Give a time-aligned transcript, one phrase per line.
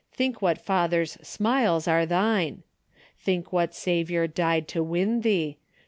[0.11, 2.63] Think what Father's smiles are thine!
[3.19, 5.57] Think what Saviour died to win thee